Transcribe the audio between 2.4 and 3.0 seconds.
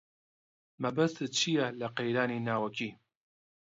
ناوەکی؟